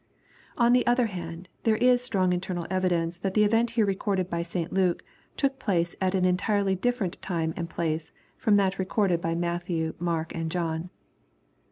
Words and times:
On 0.57 0.73
the 0.73 0.87
other 0.87 1.05
hand, 1.05 1.47
there 1.61 1.75
is 1.77 2.01
strong 2.01 2.33
internal 2.33 2.65
evidence 2.71 3.19
that 3.19 3.35
the 3.35 3.43
event 3.43 3.69
here 3.77 3.85
recorded 3.85 4.31
by 4.31 4.41
St 4.41 4.73
Luke, 4.73 5.03
took 5.37 5.59
place 5.59 5.95
at 6.01 6.15
an 6.15 6.25
entirely 6.25 6.73
different 6.73 7.21
time 7.21 7.53
and 7.55 7.69
place 7.69 8.11
from 8.35 8.55
that 8.55 8.79
recorded 8.79 9.21
by 9.21 9.35
Matthew, 9.35 9.93
Marl^ 10.01 10.25
and 10.31 10.49
John. 10.49 10.89